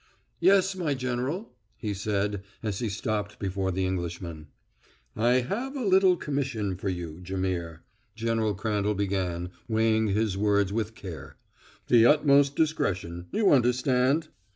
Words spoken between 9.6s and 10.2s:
weighing